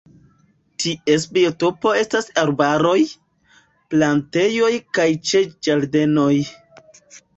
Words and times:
Ties 0.83 1.25
biotopo 1.35 1.91
estas 1.99 2.31
arbaroj, 2.43 2.95
plantejoj 3.95 4.73
kaj 4.99 5.09
ĉe 5.33 5.43
ĝardenoj. 5.69 6.35